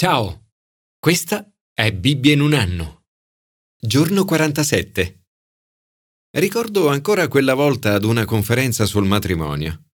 Ciao, 0.00 0.52
questa 0.96 1.52
è 1.74 1.92
Bibbia 1.92 2.32
in 2.32 2.40
un 2.40 2.54
anno. 2.54 3.06
Giorno 3.76 4.24
47. 4.24 5.24
Ricordo 6.36 6.86
ancora 6.86 7.26
quella 7.26 7.54
volta 7.54 7.94
ad 7.94 8.04
una 8.04 8.24
conferenza 8.24 8.86
sul 8.86 9.06
matrimonio. 9.06 9.86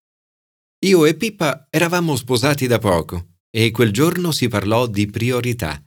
Io 0.84 1.06
e 1.06 1.16
Pippa 1.16 1.68
eravamo 1.70 2.16
sposati 2.16 2.66
da 2.66 2.76
poco 2.76 3.36
e 3.48 3.70
quel 3.70 3.92
giorno 3.92 4.30
si 4.30 4.46
parlò 4.48 4.86
di 4.86 5.06
priorità. 5.06 5.82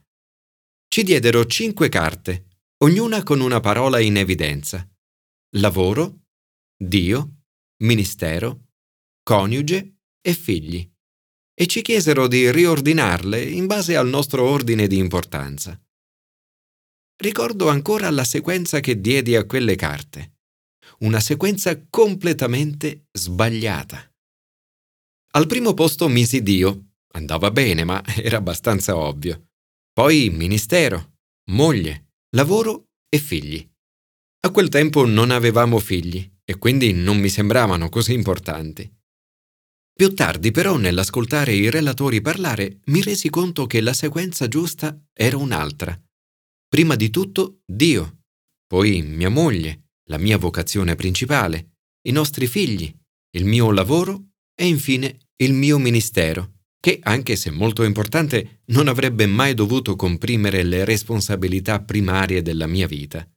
Ci 0.87 1.03
diedero 1.03 1.45
cinque 1.45 1.87
carte, 1.87 2.63
ognuna 2.77 3.21
con 3.21 3.39
una 3.39 3.59
parola 3.59 3.99
in 3.99 4.17
evidenza. 4.17 4.83
Lavoro, 5.57 6.21
Dio, 6.75 7.41
ministero, 7.83 8.69
coniuge 9.21 9.99
e 10.19 10.33
figli 10.33 10.91
e 11.59 11.65
ci 11.65 11.81
chiesero 11.81 12.27
di 12.27 12.51
riordinarle 12.51 13.41
in 13.41 13.65
base 13.65 13.95
al 13.95 14.07
nostro 14.07 14.47
ordine 14.47 14.85
di 14.85 14.97
importanza. 14.97 15.79
Ricordo 17.19 17.67
ancora 17.67 18.11
la 18.11 18.23
sequenza 18.23 18.79
che 18.79 19.01
diedi 19.01 19.35
a 19.35 19.43
quelle 19.45 19.75
carte. 19.75 20.35
Una 20.99 21.19
sequenza 21.19 21.83
completamente 21.89 23.07
sbagliata. 23.11 24.07
Al 25.31 25.47
primo 25.47 25.73
posto 25.73 26.07
misi 26.07 26.43
Dio. 26.43 26.91
Andava 27.13 27.49
bene, 27.49 27.83
ma 27.83 28.03
era 28.05 28.37
abbastanza 28.37 28.95
ovvio. 28.95 29.47
Poi 29.91 30.29
ministero, 30.29 31.15
moglie, 31.49 32.11
lavoro 32.35 32.89
e 33.09 33.17
figli. 33.17 33.67
A 34.41 34.51
quel 34.51 34.69
tempo 34.69 35.05
non 35.05 35.31
avevamo 35.31 35.79
figli 35.79 36.23
e 36.45 36.57
quindi 36.59 36.93
non 36.93 37.17
mi 37.17 37.29
sembravano 37.29 37.89
così 37.89 38.13
importanti. 38.13 38.96
Più 39.97 40.13
tardi 40.13 40.51
però 40.51 40.77
nell'ascoltare 40.77 41.55
i 41.55 41.71
relatori 41.71 42.21
parlare 42.21 42.81
mi 42.85 43.01
resi 43.01 43.31
conto 43.31 43.65
che 43.65 43.81
la 43.81 43.93
sequenza 43.93 44.47
giusta 44.47 44.95
era 45.11 45.37
un'altra. 45.37 45.99
Prima 46.69 46.95
di 46.95 47.09
tutto 47.09 47.61
Dio, 47.65 48.19
poi 48.67 49.01
mia 49.01 49.29
moglie, 49.29 49.87
la 50.11 50.19
mia 50.19 50.37
vocazione 50.37 50.93
principale, 50.93 51.77
i 52.07 52.11
nostri 52.11 52.45
figli, 52.45 52.95
il 53.31 53.45
mio 53.45 53.71
lavoro 53.71 54.33
e 54.53 54.67
infine 54.67 55.17
il 55.37 55.53
mio 55.53 55.79
ministero, 55.79 56.59
che, 56.79 56.99
anche 57.01 57.35
se 57.35 57.49
molto 57.49 57.83
importante, 57.83 58.61
non 58.65 58.87
avrebbe 58.87 59.25
mai 59.25 59.55
dovuto 59.55 59.95
comprimere 59.95 60.61
le 60.61 60.85
responsabilità 60.85 61.81
primarie 61.81 62.43
della 62.43 62.67
mia 62.67 62.85
vita. 62.85 63.27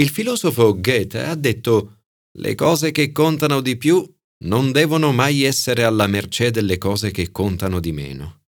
Il 0.00 0.08
filosofo 0.08 0.80
Goethe 0.80 1.22
ha 1.22 1.36
detto 1.36 2.06
le 2.38 2.56
cose 2.56 2.90
che 2.90 3.12
contano 3.12 3.60
di 3.60 3.76
più 3.76 4.04
non 4.44 4.72
devono 4.72 5.12
mai 5.12 5.42
essere 5.42 5.84
alla 5.84 6.06
mercé 6.06 6.50
delle 6.50 6.78
cose 6.78 7.10
che 7.10 7.30
contano 7.30 7.80
di 7.80 7.92
meno. 7.92 8.44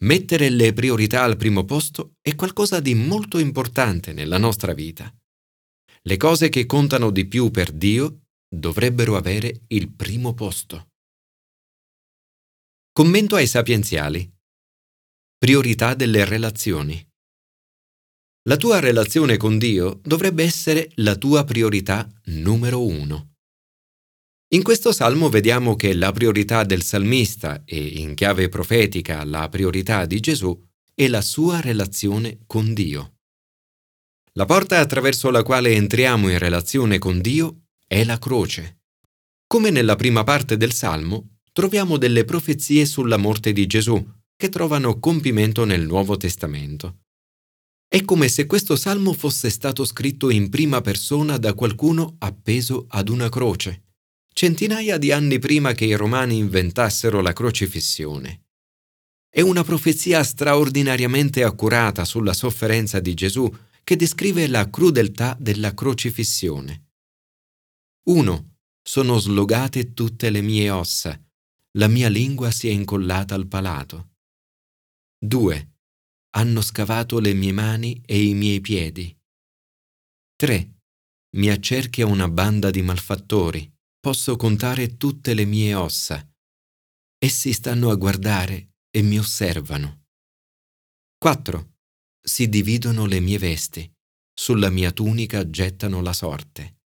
Mettere 0.00 0.50
le 0.50 0.72
priorità 0.72 1.22
al 1.22 1.36
primo 1.36 1.64
posto 1.64 2.14
è 2.20 2.34
qualcosa 2.34 2.80
di 2.80 2.94
molto 2.94 3.38
importante 3.38 4.12
nella 4.12 4.38
nostra 4.38 4.72
vita. 4.72 5.14
Le 6.02 6.16
cose 6.16 6.48
che 6.48 6.66
contano 6.66 7.10
di 7.10 7.26
più 7.26 7.50
per 7.52 7.70
Dio 7.70 8.22
dovrebbero 8.48 9.16
avere 9.16 9.62
il 9.68 9.92
primo 9.92 10.34
posto. 10.34 10.88
Commento 12.92 13.36
ai 13.36 13.46
sapienziali. 13.46 14.28
Priorità 15.38 15.94
delle 15.94 16.24
relazioni. 16.24 17.08
La 18.48 18.56
tua 18.56 18.80
relazione 18.80 19.36
con 19.36 19.56
Dio 19.56 20.00
dovrebbe 20.02 20.42
essere 20.42 20.90
la 20.96 21.14
tua 21.14 21.44
priorità 21.44 22.10
numero 22.24 22.84
uno. 22.84 23.31
In 24.54 24.62
questo 24.62 24.92
salmo 24.92 25.30
vediamo 25.30 25.76
che 25.76 25.94
la 25.94 26.12
priorità 26.12 26.62
del 26.62 26.82
salmista 26.82 27.62
e 27.64 27.78
in 27.78 28.14
chiave 28.14 28.50
profetica 28.50 29.24
la 29.24 29.48
priorità 29.48 30.04
di 30.04 30.20
Gesù 30.20 30.54
è 30.94 31.08
la 31.08 31.22
sua 31.22 31.60
relazione 31.60 32.40
con 32.46 32.74
Dio. 32.74 33.14
La 34.34 34.44
porta 34.44 34.78
attraverso 34.78 35.30
la 35.30 35.42
quale 35.42 35.70
entriamo 35.70 36.28
in 36.28 36.36
relazione 36.36 36.98
con 36.98 37.22
Dio 37.22 37.62
è 37.86 38.04
la 38.04 38.18
croce. 38.18 38.82
Come 39.46 39.70
nella 39.70 39.96
prima 39.96 40.22
parte 40.22 40.58
del 40.58 40.74
salmo, 40.74 41.38
troviamo 41.50 41.96
delle 41.96 42.26
profezie 42.26 42.84
sulla 42.84 43.16
morte 43.16 43.54
di 43.54 43.64
Gesù 43.64 44.06
che 44.36 44.50
trovano 44.50 44.98
compimento 44.98 45.64
nel 45.64 45.86
Nuovo 45.86 46.18
Testamento. 46.18 47.04
È 47.88 48.04
come 48.04 48.28
se 48.28 48.44
questo 48.44 48.76
salmo 48.76 49.14
fosse 49.14 49.48
stato 49.48 49.86
scritto 49.86 50.28
in 50.28 50.50
prima 50.50 50.82
persona 50.82 51.38
da 51.38 51.54
qualcuno 51.54 52.16
appeso 52.18 52.84
ad 52.90 53.08
una 53.08 53.30
croce 53.30 53.81
centinaia 54.32 54.98
di 54.98 55.12
anni 55.12 55.38
prima 55.38 55.72
che 55.72 55.84
i 55.84 55.94
romani 55.94 56.38
inventassero 56.38 57.20
la 57.20 57.32
crocifissione. 57.32 58.46
È 59.28 59.40
una 59.40 59.64
profezia 59.64 60.22
straordinariamente 60.22 61.42
accurata 61.42 62.04
sulla 62.04 62.32
sofferenza 62.32 63.00
di 63.00 63.14
Gesù 63.14 63.50
che 63.84 63.96
descrive 63.96 64.46
la 64.46 64.68
crudeltà 64.68 65.36
della 65.38 65.74
crocifissione. 65.74 66.90
1. 68.08 68.56
Sono 68.82 69.18
slogate 69.18 69.94
tutte 69.94 70.28
le 70.30 70.40
mie 70.40 70.70
ossa, 70.70 71.18
la 71.78 71.88
mia 71.88 72.08
lingua 72.08 72.50
si 72.50 72.68
è 72.68 72.70
incollata 72.70 73.34
al 73.34 73.46
palato. 73.46 74.10
2. 75.18 75.70
Hanno 76.34 76.60
scavato 76.60 77.18
le 77.20 77.32
mie 77.32 77.52
mani 77.52 78.02
e 78.04 78.22
i 78.22 78.34
miei 78.34 78.60
piedi. 78.60 79.16
3. 80.36 80.72
Mi 81.36 81.48
accerchia 81.48 82.06
una 82.06 82.28
banda 82.28 82.70
di 82.70 82.82
malfattori 82.82 83.71
posso 84.02 84.34
contare 84.34 84.96
tutte 84.96 85.32
le 85.32 85.44
mie 85.44 85.74
ossa. 85.74 86.28
Essi 87.16 87.52
stanno 87.52 87.88
a 87.88 87.94
guardare 87.94 88.72
e 88.90 89.00
mi 89.00 89.16
osservano. 89.16 90.06
4. 91.18 91.74
Si 92.20 92.48
dividono 92.48 93.06
le 93.06 93.20
mie 93.20 93.38
vesti, 93.38 93.88
sulla 94.34 94.70
mia 94.70 94.90
tunica 94.90 95.48
gettano 95.48 96.02
la 96.02 96.12
sorte. 96.12 96.80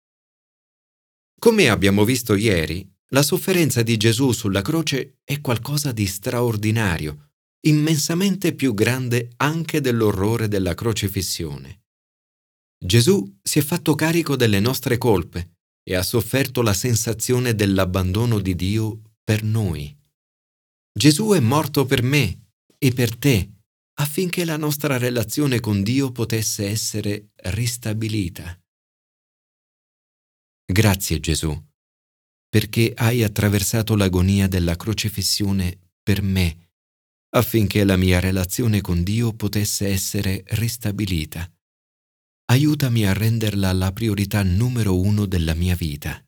Come 1.39 1.69
abbiamo 1.69 2.03
visto 2.03 2.35
ieri, 2.35 2.85
la 3.11 3.23
sofferenza 3.23 3.81
di 3.81 3.95
Gesù 3.95 4.33
sulla 4.33 4.61
croce 4.61 5.19
è 5.23 5.39
qualcosa 5.39 5.93
di 5.93 6.07
straordinario, 6.07 7.31
immensamente 7.61 8.53
più 8.53 8.73
grande 8.73 9.29
anche 9.37 9.79
dell'orrore 9.79 10.49
della 10.49 10.73
crocifissione. 10.73 11.83
Gesù 12.77 13.39
si 13.41 13.59
è 13.59 13.61
fatto 13.61 13.95
carico 13.95 14.35
delle 14.35 14.59
nostre 14.59 14.97
colpe 14.97 15.54
e 15.87 15.95
ha 15.95 16.01
sofferto 16.01 16.63
la 16.63 16.73
sensazione 16.73 17.53
dell'abbandono 17.53 18.39
di 18.39 18.55
Dio 18.55 19.01
per 19.23 19.43
noi. 19.43 19.95
Gesù 20.91 21.29
è 21.31 21.39
morto 21.39 21.85
per 21.85 22.01
me 22.01 22.53
e 22.79 22.91
per 22.91 23.15
te 23.15 23.51
affinché 23.97 24.45
la 24.45 24.57
nostra 24.57 24.97
relazione 24.97 25.59
con 25.59 25.83
Dio 25.83 26.11
potesse 26.11 26.67
essere 26.67 27.29
ristabilita. 27.35 28.59
Grazie 30.65 31.19
Gesù, 31.19 31.55
perché 32.49 32.91
hai 32.95 33.23
attraversato 33.23 33.95
l'agonia 33.95 34.47
della 34.47 34.75
crocifissione 34.75 35.91
per 36.01 36.23
me, 36.23 36.71
affinché 37.35 37.83
la 37.83 37.95
mia 37.95 38.19
relazione 38.19 38.81
con 38.81 39.03
Dio 39.03 39.33
potesse 39.33 39.87
essere 39.87 40.43
ristabilita 40.47 41.54
aiutami 42.55 43.05
a 43.05 43.11
renderla 43.11 43.73
la 43.73 43.91
priorità 43.91 44.41
numero 44.41 44.97
uno 44.97 45.25
della 45.25 45.53
mia 45.53 45.75
vita. 45.75 46.23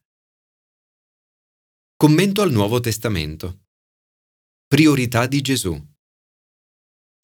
Commento 1.96 2.42
al 2.42 2.52
Nuovo 2.52 2.82
Testamento. 2.82 3.68
Priorità 4.68 5.26
di 5.26 5.40
Gesù. 5.40 5.74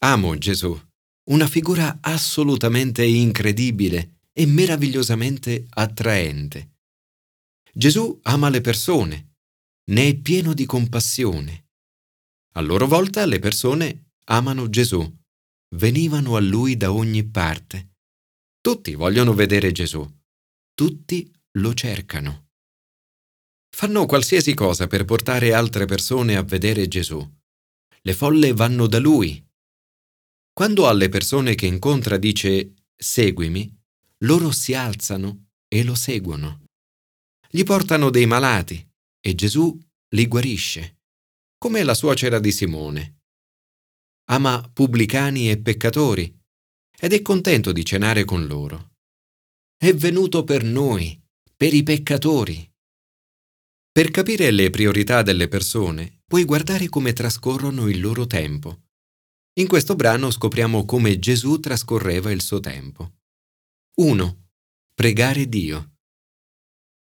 Amo 0.06 0.38
Gesù, 0.38 0.74
una 1.32 1.48
figura 1.48 1.98
assolutamente 2.00 3.04
incredibile 3.04 4.22
e 4.32 4.46
meravigliosamente 4.46 5.66
attraente. 5.72 6.78
Gesù 7.74 8.18
ama 8.24 8.48
le 8.48 8.62
persone, 8.62 9.34
ne 9.92 10.08
è 10.08 10.16
pieno 10.16 10.54
di 10.54 10.66
compassione. 10.66 11.66
A 12.54 12.62
loro 12.62 12.88
volta 12.88 13.26
le 13.26 13.40
persone 13.40 14.12
amano 14.28 14.70
Gesù, 14.70 15.04
venivano 15.76 16.38
a 16.38 16.40
lui 16.40 16.78
da 16.78 16.94
ogni 16.94 17.26
parte 17.26 17.92
tutti 18.64 18.96
vogliono 18.96 19.34
vedere 19.34 19.74
Gesù. 19.74 20.10
Tutti 20.74 21.30
lo 21.58 21.74
cercano. 21.74 22.52
Fanno 23.76 24.06
qualsiasi 24.06 24.54
cosa 24.54 24.88
per 24.88 25.04
portare 25.04 25.52
altre 25.52 25.84
persone 25.84 26.38
a 26.38 26.44
vedere 26.44 26.88
Gesù. 26.88 27.20
Le 28.02 28.14
folle 28.14 28.54
vanno 28.54 28.88
da 28.88 29.00
lui. 29.00 29.46
Quando 30.54 30.88
alle 30.88 31.10
persone 31.10 31.56
che 31.56 31.66
incontra 31.66 32.16
dice 32.16 32.86
seguimi, 32.96 33.70
loro 34.20 34.50
si 34.52 34.74
alzano 34.74 35.50
e 35.68 35.84
lo 35.84 35.94
seguono. 35.94 36.64
Gli 37.50 37.64
portano 37.64 38.10
dei 38.10 38.26
malati 38.26 38.82
e 39.20 39.36
Gesù 39.36 39.78
li 40.16 40.26
guarisce, 40.26 41.02
come 41.58 41.84
la 41.84 41.94
suocera 41.94 42.40
di 42.40 42.54
Simone. 42.54 43.24
Ama 44.30 44.70
pubblicani 44.72 45.52
e 45.52 45.60
peccatori 45.60 46.43
ed 47.04 47.12
è 47.12 47.22
contento 47.22 47.74
di 47.74 47.84
cenare 47.84 48.24
con 48.24 48.46
loro. 48.46 48.92
È 49.76 49.94
venuto 49.94 50.46
per 50.46 50.64
noi, 50.64 51.22
per 51.54 51.74
i 51.74 51.84
peccatori. 51.84 52.66
Per 53.92 54.10
capire 54.10 54.52
le 54.52 54.70
priorità 54.70 55.22
delle 55.22 55.50
persone, 55.50 56.22
puoi 56.26 56.46
guardare 56.46 56.88
come 56.88 57.12
trascorrono 57.12 57.90
il 57.90 58.00
loro 58.00 58.26
tempo. 58.26 58.84
In 59.60 59.68
questo 59.68 59.96
brano 59.96 60.32
scopriamo 60.32 60.86
come 60.86 61.20
Gesù 61.20 61.60
trascorreva 61.60 62.32
il 62.32 62.42
suo 62.42 62.62
tempo. 62.62 63.16
1. 63.96 64.48
Pregare 64.94 65.50
Dio. 65.50 65.96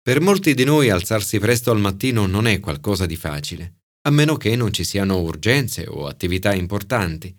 Per 0.03 0.21
molti 0.21 0.53
di 0.53 0.65
noi 0.65 0.91
alzarsi 0.91 1.39
presto 1.39 1.71
al 1.71 1.81
mattino 1.81 2.27
non 2.27 2.47
è 2.47 2.61
qualcosa 2.61 3.07
di 3.07 3.17
facile, 3.17 3.85
a 4.03 4.11
meno 4.11 4.37
che 4.37 4.55
non 4.57 4.75
ci 4.75 4.85
siano 4.85 5.21
urgenze 5.21 5.87
o 5.87 6.07
attività 6.07 6.53
importanti. 6.53 7.35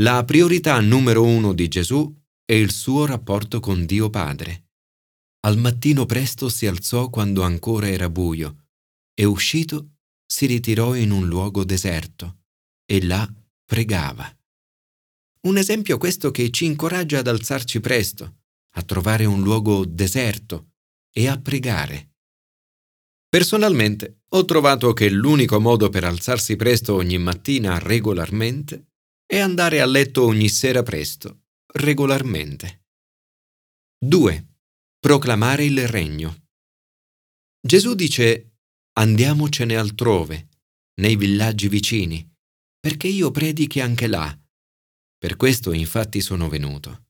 La 0.00 0.22
priorità 0.24 0.78
numero 0.78 1.24
uno 1.24 1.52
di 1.52 1.66
Gesù 1.66 2.14
è 2.44 2.52
il 2.52 2.70
suo 2.70 3.04
rapporto 3.04 3.58
con 3.58 3.84
Dio 3.84 4.10
Padre. 4.10 4.68
Al 5.40 5.58
mattino 5.58 6.06
presto 6.06 6.48
si 6.48 6.68
alzò 6.68 7.10
quando 7.10 7.42
ancora 7.42 7.88
era 7.88 8.08
buio 8.08 8.68
e 9.12 9.24
uscito 9.24 9.96
si 10.24 10.46
ritirò 10.46 10.94
in 10.94 11.10
un 11.10 11.26
luogo 11.26 11.64
deserto 11.64 12.42
e 12.86 13.04
là 13.04 13.28
pregava. 13.64 14.32
Un 15.48 15.56
esempio 15.56 15.98
questo 15.98 16.30
che 16.30 16.52
ci 16.52 16.64
incoraggia 16.64 17.18
ad 17.18 17.26
alzarci 17.26 17.80
presto, 17.80 18.42
a 18.74 18.82
trovare 18.82 19.24
un 19.24 19.42
luogo 19.42 19.84
deserto 19.84 20.74
e 21.12 21.26
a 21.26 21.40
pregare. 21.40 22.12
Personalmente 23.28 24.20
ho 24.28 24.44
trovato 24.44 24.92
che 24.92 25.10
l'unico 25.10 25.58
modo 25.58 25.88
per 25.88 26.04
alzarsi 26.04 26.54
presto 26.54 26.94
ogni 26.94 27.18
mattina 27.18 27.80
regolarmente 27.80 28.87
è 29.30 29.38
andare 29.38 29.82
a 29.82 29.84
letto 29.84 30.24
ogni 30.24 30.48
sera 30.48 30.82
presto, 30.82 31.42
regolarmente. 31.74 32.86
2. 34.02 34.46
Proclamare 34.98 35.66
il 35.66 35.86
regno. 35.86 36.46
Gesù 37.60 37.94
dice 37.94 38.54
andiamocene 38.94 39.76
altrove, 39.76 40.48
nei 41.02 41.16
villaggi 41.16 41.68
vicini, 41.68 42.26
perché 42.80 43.08
io 43.08 43.30
predichi 43.30 43.80
anche 43.80 44.06
là. 44.06 44.34
Per 45.18 45.36
questo 45.36 45.72
infatti 45.72 46.22
sono 46.22 46.48
venuto. 46.48 47.08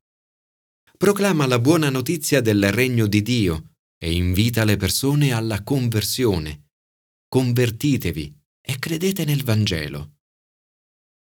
Proclama 0.97 1.47
la 1.47 1.61
buona 1.61 1.89
notizia 1.89 2.41
del 2.41 2.73
regno 2.73 3.07
di 3.07 3.23
Dio 3.23 3.77
e 3.97 4.13
invita 4.13 4.65
le 4.65 4.77
persone 4.77 5.33
alla 5.33 5.63
conversione. 5.63 6.71
Convertitevi 7.29 8.37
e 8.61 8.79
credete 8.81 9.25
nel 9.25 9.45
Vangelo. 9.45 10.18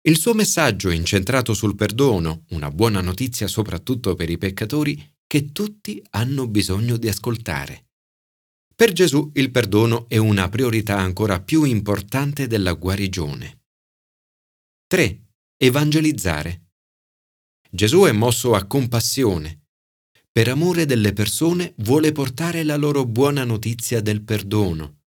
Il 0.04 0.18
suo 0.18 0.34
messaggio 0.34 0.90
incentrato 0.90 1.54
sul 1.54 1.76
perdono, 1.76 2.46
una 2.50 2.72
buona 2.72 3.02
notizia 3.02 3.48
soprattutto 3.48 4.16
per 4.16 4.32
i 4.32 4.38
peccatori 4.40 5.00
che 5.28 5.52
tutti 5.52 6.04
hanno 6.12 6.48
bisogno 6.48 6.98
di 6.98 7.08
ascoltare. 7.08 7.90
Per 8.76 8.94
Gesù 8.94 9.30
il 9.36 9.52
perdono 9.52 10.10
è 10.10 10.18
una 10.18 10.50
priorità 10.50 10.98
ancora 10.98 11.40
più 11.40 11.66
importante 11.66 12.48
della 12.48 12.74
guarigione. 12.74 13.62
3. 14.88 15.22
Evangelizzare. 15.56 16.70
Gesù 17.70 18.02
è 18.02 18.12
mosso 18.12 18.56
a 18.56 18.66
compassione. 18.66 19.68
Per 20.32 20.48
amore 20.48 20.86
delle 20.86 21.14
persone 21.14 21.76
vuole 21.78 22.12
portare 22.12 22.64
la 22.64 22.76
loro 22.76 23.06
buona 23.06 23.44
notizia 23.44 24.02
del 24.02 24.24
perdono, 24.24 25.02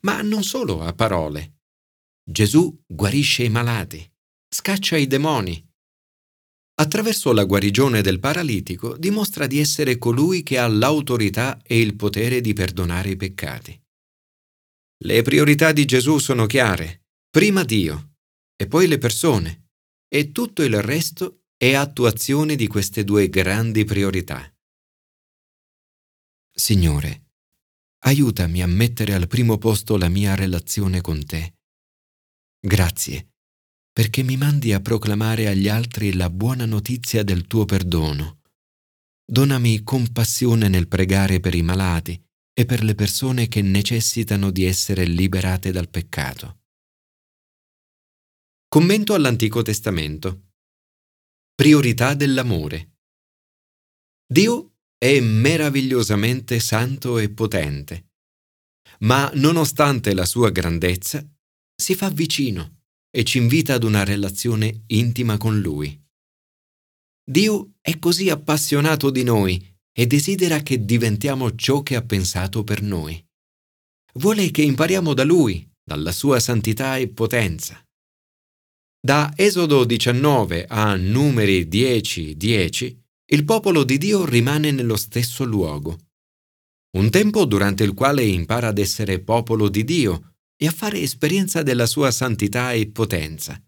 ma 0.00 0.20
non 0.20 0.42
solo 0.42 0.82
a 0.82 0.92
parole. 0.94 1.60
Gesù 2.24 2.76
guarisce 2.88 3.44
i 3.44 3.48
malati 3.48 4.11
scaccia 4.54 4.98
i 4.98 5.06
demoni. 5.06 5.66
Attraverso 6.74 7.32
la 7.32 7.44
guarigione 7.44 8.02
del 8.02 8.20
paralitico 8.20 8.98
dimostra 8.98 9.46
di 9.46 9.58
essere 9.58 9.96
colui 9.96 10.42
che 10.42 10.58
ha 10.58 10.66
l'autorità 10.68 11.60
e 11.62 11.80
il 11.80 11.96
potere 11.96 12.42
di 12.42 12.52
perdonare 12.52 13.10
i 13.10 13.16
peccati. 13.16 13.80
Le 15.04 15.22
priorità 15.22 15.72
di 15.72 15.86
Gesù 15.86 16.18
sono 16.18 16.44
chiare. 16.44 17.06
Prima 17.30 17.64
Dio 17.64 18.16
e 18.54 18.66
poi 18.66 18.88
le 18.88 18.98
persone 18.98 19.70
e 20.06 20.32
tutto 20.32 20.62
il 20.62 20.82
resto 20.82 21.44
è 21.56 21.72
attuazione 21.72 22.54
di 22.54 22.66
queste 22.66 23.04
due 23.04 23.30
grandi 23.30 23.84
priorità. 23.84 24.54
Signore, 26.54 27.30
aiutami 28.04 28.62
a 28.62 28.66
mettere 28.66 29.14
al 29.14 29.28
primo 29.28 29.56
posto 29.56 29.96
la 29.96 30.08
mia 30.08 30.34
relazione 30.34 31.00
con 31.00 31.24
te. 31.24 31.54
Grazie 32.60 33.31
perché 33.92 34.22
mi 34.22 34.36
mandi 34.36 34.72
a 34.72 34.80
proclamare 34.80 35.48
agli 35.48 35.68
altri 35.68 36.14
la 36.14 36.30
buona 36.30 36.64
notizia 36.64 37.22
del 37.22 37.46
tuo 37.46 37.66
perdono. 37.66 38.40
Donami 39.24 39.82
compassione 39.82 40.68
nel 40.68 40.88
pregare 40.88 41.40
per 41.40 41.54
i 41.54 41.62
malati 41.62 42.20
e 42.54 42.64
per 42.64 42.82
le 42.82 42.94
persone 42.94 43.48
che 43.48 43.60
necessitano 43.60 44.50
di 44.50 44.64
essere 44.64 45.04
liberate 45.04 45.70
dal 45.72 45.90
peccato. 45.90 46.60
Commento 48.66 49.12
all'Antico 49.12 49.60
Testamento. 49.60 50.52
Priorità 51.54 52.14
dell'amore. 52.14 52.96
Dio 54.26 54.76
è 54.96 55.20
meravigliosamente 55.20 56.58
santo 56.60 57.18
e 57.18 57.28
potente, 57.30 58.12
ma 59.00 59.30
nonostante 59.34 60.14
la 60.14 60.24
sua 60.24 60.50
grandezza, 60.50 61.22
si 61.74 61.94
fa 61.94 62.08
vicino 62.08 62.81
e 63.14 63.24
ci 63.24 63.36
invita 63.36 63.74
ad 63.74 63.84
una 63.84 64.04
relazione 64.04 64.84
intima 64.86 65.36
con 65.36 65.60
Lui. 65.60 66.00
Dio 67.24 67.74
è 67.80 67.98
così 67.98 68.30
appassionato 68.30 69.10
di 69.10 69.22
noi 69.22 69.64
e 69.92 70.06
desidera 70.06 70.60
che 70.60 70.84
diventiamo 70.84 71.54
ciò 71.54 71.82
che 71.82 71.94
ha 71.94 72.02
pensato 72.02 72.64
per 72.64 72.82
noi. 72.82 73.22
Vuole 74.14 74.50
che 74.50 74.62
impariamo 74.62 75.12
da 75.12 75.24
Lui, 75.24 75.68
dalla 75.84 76.12
sua 76.12 76.40
santità 76.40 76.96
e 76.96 77.08
potenza. 77.08 77.84
Da 78.98 79.32
Esodo 79.36 79.84
19 79.84 80.66
a 80.66 80.96
Numeri 80.96 81.68
10, 81.68 82.36
10, 82.36 83.02
il 83.32 83.44
popolo 83.44 83.84
di 83.84 83.98
Dio 83.98 84.24
rimane 84.24 84.70
nello 84.70 84.96
stesso 84.96 85.44
luogo. 85.44 85.98
Un 86.96 87.10
tempo 87.10 87.44
durante 87.44 87.84
il 87.84 87.94
quale 87.94 88.22
impara 88.24 88.68
ad 88.68 88.78
essere 88.78 89.20
popolo 89.20 89.68
di 89.68 89.84
Dio 89.84 90.31
e 90.62 90.68
a 90.68 90.70
fare 90.70 91.00
esperienza 91.00 91.64
della 91.64 91.86
sua 91.86 92.12
santità 92.12 92.72
e 92.72 92.86
potenza. 92.86 93.60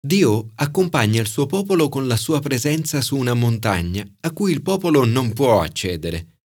Dio 0.00 0.52
accompagna 0.54 1.20
il 1.20 1.26
suo 1.26 1.46
popolo 1.46 1.88
con 1.88 2.06
la 2.06 2.16
sua 2.16 2.38
presenza 2.38 3.00
su 3.00 3.16
una 3.16 3.34
montagna 3.34 4.08
a 4.20 4.32
cui 4.32 4.52
il 4.52 4.62
popolo 4.62 5.04
non 5.04 5.32
può 5.32 5.60
accedere 5.60 6.42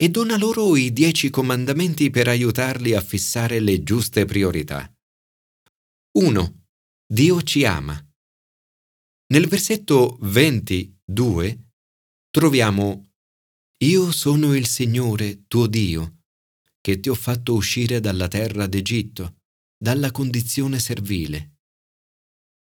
e 0.00 0.08
dona 0.08 0.38
loro 0.38 0.76
i 0.76 0.94
dieci 0.94 1.28
comandamenti 1.28 2.08
per 2.08 2.28
aiutarli 2.28 2.94
a 2.94 3.02
fissare 3.02 3.60
le 3.60 3.82
giuste 3.82 4.24
priorità. 4.24 4.90
1. 6.12 6.64
Dio 7.06 7.42
ci 7.42 7.66
ama. 7.66 8.02
Nel 9.34 9.46
versetto 9.46 10.16
22 10.22 11.72
troviamo 12.30 13.10
Io 13.84 14.10
sono 14.10 14.54
il 14.54 14.66
Signore 14.66 15.44
tuo 15.48 15.66
Dio 15.66 16.19
che 16.80 17.00
ti 17.00 17.08
ho 17.08 17.14
fatto 17.14 17.54
uscire 17.54 18.00
dalla 18.00 18.28
terra 18.28 18.66
d'Egitto, 18.66 19.36
dalla 19.76 20.10
condizione 20.10 20.78
servile. 20.78 21.58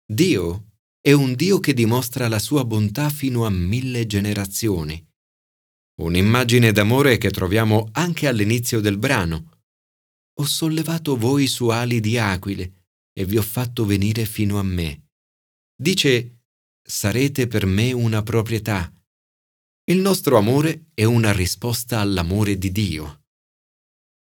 Dio 0.05 0.71
è 0.99 1.11
un 1.11 1.35
Dio 1.35 1.59
che 1.59 1.73
dimostra 1.73 2.27
la 2.27 2.39
sua 2.39 2.65
bontà 2.65 3.09
fino 3.09 3.45
a 3.45 3.49
mille 3.49 4.05
generazioni. 4.05 5.05
Un'immagine 6.01 6.71
d'amore 6.71 7.17
che 7.17 7.29
troviamo 7.29 7.89
anche 7.93 8.27
all'inizio 8.27 8.79
del 8.79 8.97
brano. 8.97 9.57
Ho 10.39 10.45
sollevato 10.45 11.17
voi 11.17 11.47
su 11.47 11.67
ali 11.67 11.99
di 11.99 12.17
aquile 12.17 12.85
e 13.13 13.25
vi 13.25 13.37
ho 13.37 13.41
fatto 13.41 13.85
venire 13.85 14.25
fino 14.25 14.57
a 14.59 14.63
me. 14.63 15.07
Dice, 15.75 16.41
sarete 16.81 17.47
per 17.47 17.65
me 17.65 17.91
una 17.91 18.23
proprietà. 18.23 18.91
Il 19.89 19.99
nostro 19.99 20.37
amore 20.37 20.91
è 20.93 21.03
una 21.03 21.31
risposta 21.31 21.99
all'amore 21.99 22.57
di 22.57 22.71
Dio. 22.71 23.23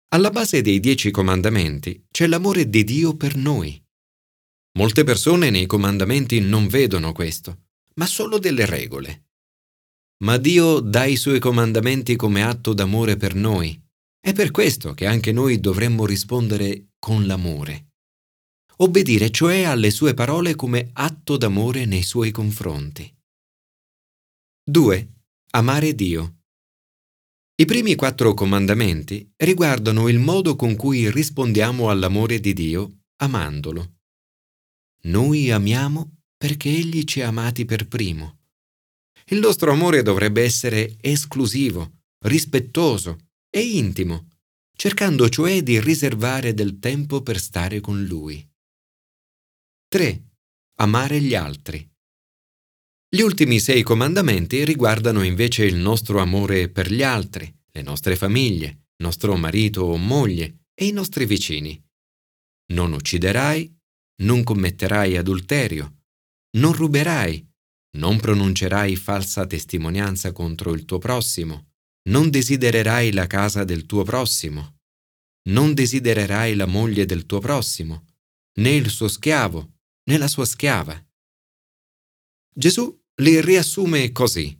Alla 0.09 0.29
base 0.29 0.61
dei 0.61 0.79
dieci 0.79 1.11
comandamenti 1.11 2.05
c'è 2.09 2.27
l'amore 2.27 2.69
di 2.69 2.85
Dio 2.85 3.17
per 3.17 3.35
noi. 3.35 3.83
Molte 4.77 5.03
persone 5.03 5.49
nei 5.49 5.65
comandamenti 5.65 6.39
non 6.39 6.67
vedono 6.67 7.11
questo, 7.11 7.65
ma 7.95 8.05
solo 8.05 8.39
delle 8.39 8.65
regole. 8.65 9.25
Ma 10.23 10.37
Dio 10.37 10.79
dà 10.79 11.03
i 11.03 11.17
suoi 11.17 11.39
comandamenti 11.39 12.15
come 12.15 12.41
atto 12.41 12.73
d'amore 12.73 13.17
per 13.17 13.35
noi. 13.35 13.77
È 14.17 14.31
per 14.31 14.51
questo 14.51 14.93
che 14.93 15.05
anche 15.05 15.33
noi 15.33 15.59
dovremmo 15.59 16.05
rispondere 16.05 16.91
con 16.99 17.25
l'amore. 17.25 17.89
Obbedire 18.77 19.29
cioè 19.29 19.63
alle 19.63 19.91
sue 19.91 20.13
parole 20.13 20.55
come 20.55 20.89
atto 20.93 21.35
d'amore 21.35 21.83
nei 21.83 22.03
suoi 22.03 22.31
confronti. 22.31 23.13
2. 24.63 25.13
Amare 25.51 25.93
Dio. 25.95 26.36
I 27.59 27.65
primi 27.65 27.95
quattro 27.95 28.35
comandamenti 28.35 29.33
riguardano 29.37 30.09
il 30.09 30.19
modo 30.19 30.55
con 30.55 30.75
cui 30.75 31.09
rispondiamo 31.09 31.89
all'amore 31.89 32.39
di 32.39 32.53
Dio 32.53 33.05
amandolo. 33.15 33.95
Noi 35.05 35.49
amiamo 35.49 36.17
perché 36.37 36.69
Egli 36.69 37.03
ci 37.03 37.21
ha 37.21 37.29
amati 37.29 37.65
per 37.65 37.87
primo. 37.87 38.41
Il 39.29 39.39
nostro 39.39 39.71
amore 39.71 40.03
dovrebbe 40.03 40.43
essere 40.43 40.97
esclusivo, 41.01 42.03
rispettoso 42.25 43.17
e 43.49 43.61
intimo, 43.61 44.27
cercando 44.75 45.27
cioè 45.27 45.63
di 45.63 45.79
riservare 45.79 46.53
del 46.53 46.77
tempo 46.77 47.23
per 47.23 47.39
stare 47.39 47.79
con 47.79 48.03
Lui. 48.03 48.47
3. 49.87 50.29
amare 50.75 51.19
gli 51.19 51.33
altri. 51.33 51.89
Gli 53.09 53.21
ultimi 53.21 53.61
sei 53.61 53.83
comandamenti 53.83 54.65
riguardano 54.65 55.23
invece 55.23 55.63
il 55.63 55.75
nostro 55.75 56.19
amore 56.19 56.67
per 56.67 56.91
gli 56.91 57.03
altri, 57.03 57.49
le 57.71 57.81
nostre 57.81 58.17
famiglie, 58.17 58.87
nostro 58.97 59.37
marito 59.37 59.83
o 59.83 59.95
moglie 59.95 60.65
e 60.73 60.87
i 60.87 60.91
nostri 60.91 61.25
vicini. 61.25 61.81
Non 62.73 62.91
ucciderai, 62.91 63.73
non 64.23 64.43
commetterai 64.43 65.15
adulterio, 65.15 66.01
non 66.57 66.73
ruberai, 66.73 67.49
non 67.97 68.19
pronuncerai 68.19 68.97
falsa 68.97 69.47
testimonianza 69.47 70.33
contro 70.33 70.73
il 70.73 70.83
tuo 70.83 70.97
prossimo, 70.97 71.69
non 72.09 72.29
desidererai 72.29 73.13
la 73.13 73.25
casa 73.25 73.63
del 73.63 73.85
tuo 73.85 74.03
prossimo, 74.03 74.79
non 75.47 75.73
desidererai 75.73 76.55
la 76.55 76.65
moglie 76.65 77.05
del 77.05 77.25
tuo 77.25 77.39
prossimo, 77.39 78.05
né 78.59 78.75
il 78.75 78.89
suo 78.89 79.07
schiavo, 79.07 79.75
né 80.09 80.17
la 80.17 80.27
sua 80.27 80.43
schiava. 80.43 81.01
Gesù 82.53 82.96
li 83.21 83.41
riassume 83.41 84.11
così. 84.11 84.55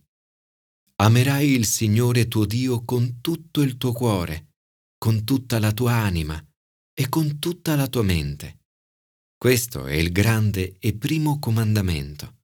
Amerai 0.96 1.52
il 1.52 1.66
Signore 1.66 2.28
tuo 2.28 2.46
Dio 2.46 2.84
con 2.84 3.22
tutto 3.22 3.62
il 3.62 3.78
tuo 3.78 3.92
cuore, 3.92 4.54
con 4.98 5.24
tutta 5.24 5.60
la 5.60 5.72
tua 5.72 5.94
anima 5.94 6.44
e 6.92 7.08
con 7.08 7.38
tutta 7.38 7.76
la 7.76 7.88
tua 7.88 8.02
mente. 8.02 8.62
Questo 9.38 9.86
è 9.86 9.94
il 9.94 10.12
grande 10.12 10.78
e 10.80 10.98
primo 10.98 11.38
comandamento. 11.38 12.40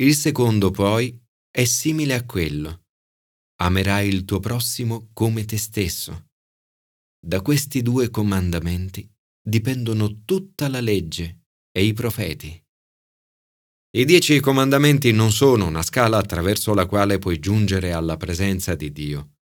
Il 0.00 0.14
secondo 0.14 0.70
poi 0.70 1.20
è 1.50 1.64
simile 1.64 2.14
a 2.14 2.24
quello. 2.24 2.84
Amerai 3.60 4.08
il 4.08 4.24
tuo 4.24 4.40
prossimo 4.40 5.10
come 5.12 5.44
te 5.44 5.58
stesso. 5.58 6.28
Da 7.20 7.42
questi 7.42 7.82
due 7.82 8.08
comandamenti 8.08 9.06
dipendono 9.46 10.24
tutta 10.24 10.68
la 10.68 10.80
legge 10.80 11.48
e 11.70 11.84
i 11.84 11.92
profeti. 11.92 12.64
I 13.98 14.04
dieci 14.04 14.38
comandamenti 14.38 15.10
non 15.10 15.32
sono 15.32 15.66
una 15.66 15.82
scala 15.82 16.18
attraverso 16.18 16.72
la 16.72 16.86
quale 16.86 17.18
puoi 17.18 17.40
giungere 17.40 17.90
alla 17.90 18.16
presenza 18.16 18.76
di 18.76 18.92
Dio, 18.92 19.32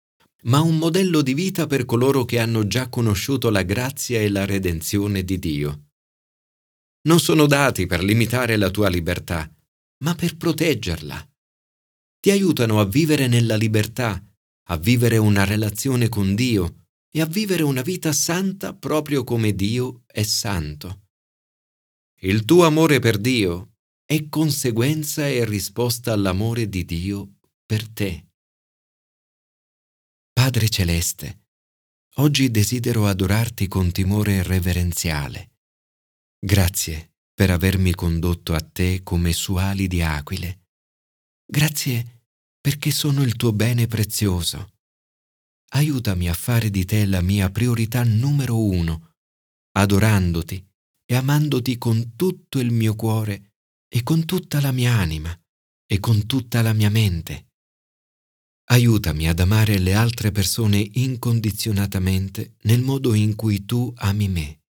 ma 0.44 0.60
un 0.60 0.78
modello 0.78 1.20
di 1.20 1.34
vita 1.34 1.66
per 1.66 1.84
coloro 1.84 2.25
che 2.25 2.38
hanno 2.38 2.66
già 2.66 2.88
conosciuto 2.88 3.50
la 3.50 3.60
grazia 3.64 4.18
e 4.18 4.30
la 4.30 4.46
redenzione 4.46 5.25
di 5.25 5.38
Dio. 5.38 5.88
Non 7.02 7.20
sono 7.20 7.44
dati 7.44 7.84
per 7.84 8.02
limitare 8.02 8.56
la 8.56 8.70
tua 8.70 8.88
libertà, 8.88 9.46
ma 10.04 10.14
per 10.14 10.38
proteggerla. 10.38 11.28
Ti 12.18 12.30
aiutano 12.30 12.80
a 12.80 12.86
vivere 12.86 13.26
nella 13.26 13.56
libertà, 13.56 14.26
a 14.68 14.76
vivere 14.78 15.18
una 15.18 15.44
relazione 15.44 16.08
con 16.08 16.34
Dio 16.34 16.86
e 17.10 17.20
a 17.20 17.26
vivere 17.26 17.62
una 17.62 17.82
vita 17.82 18.10
santa 18.10 18.72
proprio 18.72 19.22
come 19.22 19.54
Dio 19.54 20.04
è 20.06 20.22
santo. 20.22 21.08
Il 22.20 22.46
tuo 22.46 22.64
amore 22.64 23.00
per 23.00 23.18
Dio 23.18 23.72
è 24.08 24.28
conseguenza 24.28 25.26
e 25.26 25.44
risposta 25.44 26.12
all'amore 26.12 26.68
di 26.68 26.84
Dio 26.84 27.38
per 27.66 27.88
te. 27.88 28.26
Padre 30.32 30.68
Celeste, 30.68 31.46
oggi 32.18 32.52
desidero 32.52 33.08
adorarti 33.08 33.66
con 33.66 33.90
timore 33.90 34.44
reverenziale. 34.44 35.56
Grazie 36.38 37.14
per 37.34 37.50
avermi 37.50 37.96
condotto 37.96 38.54
a 38.54 38.60
te 38.60 39.02
come 39.02 39.32
su 39.32 39.56
ali 39.56 39.88
di 39.88 40.00
aquile. 40.02 40.66
Grazie 41.44 42.28
perché 42.60 42.92
sono 42.92 43.25
il 43.25 43.34
tuo 43.34 43.52
bene 43.52 43.88
prezioso. 43.88 44.75
Aiutami 45.70 46.28
a 46.28 46.34
fare 46.34 46.70
di 46.70 46.84
te 46.84 47.06
la 47.06 47.20
mia 47.22 47.50
priorità 47.50 48.04
numero 48.04 48.62
uno, 48.62 49.14
adorandoti 49.72 50.64
e 51.04 51.14
amandoti 51.16 51.76
con 51.76 52.14
tutto 52.14 52.60
il 52.60 52.70
mio 52.70 52.94
cuore 52.94 53.55
e 53.88 54.02
con 54.02 54.25
tutta 54.25 54.61
la 54.61 54.73
mia 54.73 54.93
anima 54.93 55.38
e 55.87 56.00
con 56.00 56.26
tutta 56.26 56.62
la 56.62 56.73
mia 56.73 56.90
mente. 56.90 57.52
Aiutami 58.69 59.28
ad 59.28 59.38
amare 59.38 59.78
le 59.78 59.95
altre 59.95 60.33
persone 60.33 60.78
incondizionatamente 60.95 62.57
nel 62.62 62.83
modo 62.83 63.14
in 63.14 63.37
cui 63.37 63.64
tu 63.64 63.93
ami 63.97 64.28
me. 64.28 64.61